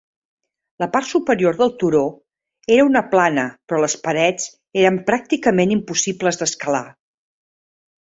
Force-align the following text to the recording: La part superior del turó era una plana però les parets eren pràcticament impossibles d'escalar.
La 0.83 0.85
part 0.93 1.07
superior 1.07 1.57
del 1.57 1.73
turó 1.83 1.99
era 2.77 2.85
una 2.91 3.03
plana 3.11 3.43
però 3.71 3.81
les 3.83 3.97
parets 4.07 4.47
eren 4.85 4.97
pràcticament 5.11 5.75
impossibles 5.77 6.41
d'escalar. 6.41 6.83